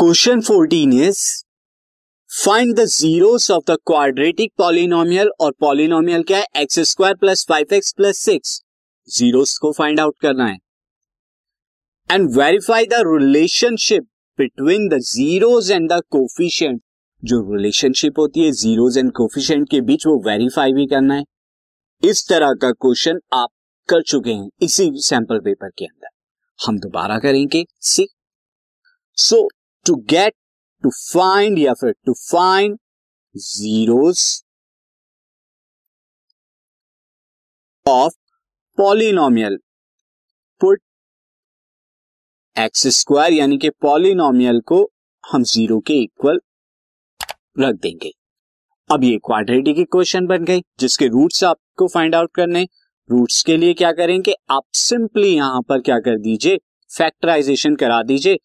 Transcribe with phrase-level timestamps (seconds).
[0.00, 1.44] Question 14 is
[2.44, 6.46] find the zeros of the quadratic polynomial और polynomial क्या है?
[6.56, 8.62] X square plus five x plus six
[9.08, 10.56] zeros को find out करना है।
[12.10, 14.08] And verify the relationship
[14.38, 16.82] between the zeros and the coefficient
[17.24, 21.24] जो relationship होती है zeros and coefficient के बीच वो वेरीफाई भी करना है।
[22.04, 23.48] इस तरह का क्वेश्चन आप
[23.88, 26.08] कर चुके हैं, इसी सैंपल पेपर के अंदर।
[26.66, 28.08] हम दोबारा करेंगे see
[29.16, 29.48] so
[29.86, 30.34] to get
[30.84, 32.78] to find या फिर to find
[33.34, 34.42] zeros
[37.86, 38.14] of
[38.78, 39.58] polynomial
[40.60, 40.80] put
[42.56, 44.82] x square यानी कि पॉलिनोमियल को
[45.24, 46.40] हम ज़ीरो के इक्वल
[47.58, 48.10] रख देंगे।
[48.90, 52.62] अब ये क्वाड्रेटिक इक्वेशन बन गई, जिसके रूट्स आपको फाइंड आउट करने
[53.08, 54.34] रूट्स के लिए क्या करेंगे?
[54.50, 56.56] आप सिंपली यहाँ पर क्या कर दीजिए
[56.90, 58.38] फैक्टराइजेशन करा दीजिए।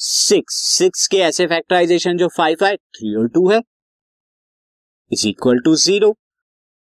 [0.00, 3.60] सिक्स सिक्स के ऐसे फैक्टराइजेशन जो फाइव है थ्री और टू है
[5.10, 6.14] इज़ इक्वल टू ज़ीरो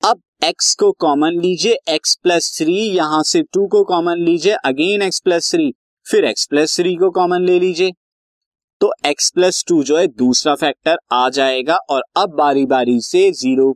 [0.03, 5.01] अब x को कॉमन लीजिए, x प्लस थ्री यहाँ से टू को कॉमन लीजिए अगेन
[5.01, 5.71] x प्लस थ्री
[6.05, 7.91] फिर x प्लस थ्री को कॉमन ले लीजिए।
[8.81, 13.29] तो x प्लस टू जो है, दूसरा फैक्टर आ जाएगा और अब बारी बारी से
[13.31, 13.71] ज़ीरो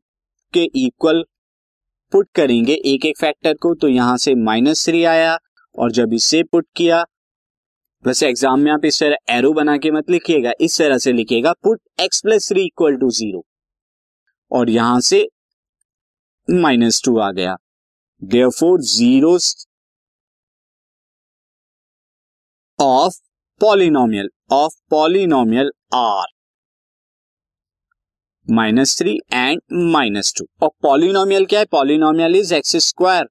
[0.54, 1.24] के इक्वल
[2.14, 5.38] पुट करेंगे एक एक फैक्टर को तो यहाँ से माइनस थ्री आया
[5.76, 7.04] और जब इसे पुट किया
[8.04, 11.52] वैसे एग्ज़ाम में आप इस तरह एरो बना के मत लिखिएगा, इस तरह से लिखिएगा
[11.64, 13.44] put x plus three equal to zero
[14.52, 15.28] और यहाँ से
[16.48, 17.56] माइनस टू आ गया।
[18.50, 19.38] Therefore zero
[22.80, 23.20] of
[23.62, 26.28] polynomial of polynomial are
[28.48, 29.62] minus three and
[29.94, 31.66] minus two और पॉलिनोमियल क्या है?
[31.72, 33.26] Polynomial is x square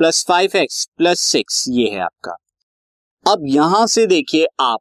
[0.00, 2.36] plus five x plus six ये है आपका।
[3.26, 4.78] अब यहाँ से देखिए आप,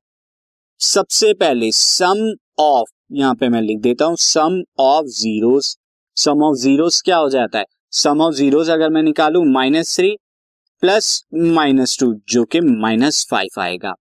[0.81, 2.23] सबसे पहले सम
[2.59, 5.75] ऑफ़ यहाँ पे मैं लिख देता हूँ sum of zeros
[6.17, 7.65] sum of zeros क्या हो जाता है?
[7.91, 10.15] सम ऑफ़ जीरोस अगर मैं निकालू minus three
[10.83, 13.93] plus minus two जो कि माइनस फाइव आएगा।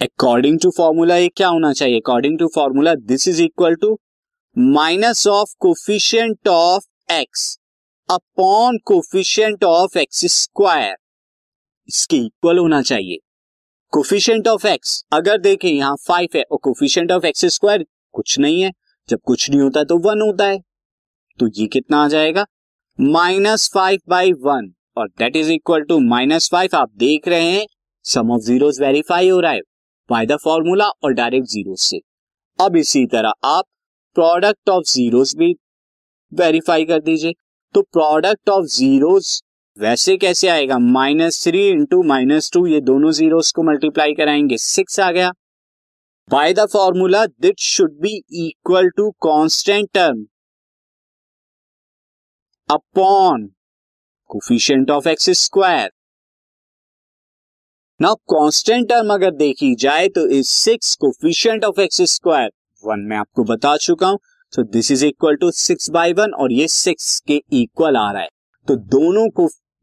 [0.00, 2.00] अकॉर्डिंग टू फॉर्मूला ये क्या होना चाहिए?
[2.00, 3.98] According to formula this is equal to
[4.56, 7.46] minus of coefficient of x
[8.08, 10.96] upon coefficient of x square
[11.88, 13.18] इसके इक्वल होना चाहिए।
[13.94, 17.84] कोफिशियंट ऑफ़ एक्स अगर देखें यहाँ फाइव है, और कोफिशियंट ऑफ़ एक्स स्क्वायर
[18.14, 18.70] कुछ नहीं है।
[19.08, 20.58] जब कुछ नहीं होता तो वन होता है।
[21.38, 22.44] तो ये कितना आ जाएगा?
[22.98, 27.66] माइनस फाइव बाई वन और that is equal to minus five आप देख रहे हैं
[28.04, 29.60] सम ऑफ़ जीरोस वेरीफाई हो रहा है
[30.10, 32.00] बाय द फॉर्मूला और डायरेक्ट ज़ीरो से।
[32.58, 33.64] अब इसी तरह आप
[34.16, 35.54] प्रोडक्ट ऑफ़ जीरोस भी
[36.32, 37.34] वेरीफाई कर दीजिए।
[37.74, 39.40] तो प्रोडक्ट ऑफ़ जीरोस
[39.78, 40.78] वैसे कैसे आएगा?
[40.78, 45.30] Minus three into minus two, ये दोनों ज़ीरो को मल्टीप्लाई कराएँगे। सिक्स आ गया।
[46.28, 50.24] By the formula it should be equal to constant term
[52.68, 53.46] upon
[54.30, 55.90] coefficient of x square
[58.00, 62.50] now constant term अगर देखी जाए तो is six coefficient of x square
[62.84, 64.18] one में आपको बता चुका हूँ
[64.52, 68.22] तो this is equal to six by one और ये सिक्स के इक्वल आ रहा
[68.22, 68.28] है।
[68.68, 69.48] तो दोनों को